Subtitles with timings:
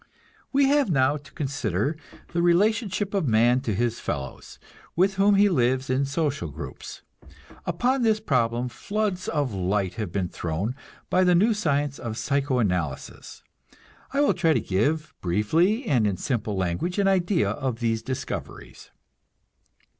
[0.51, 1.95] We have now to consider
[2.33, 4.57] the relationship of man to his fellows,
[4.95, 7.03] with whom he lives in social groups.
[7.67, 10.75] Upon this problem floods of light have been thrown
[11.11, 13.43] by the new science of psycho analysis.
[14.11, 18.89] I will try to give, briefly and in simple language, an idea of these discoveries.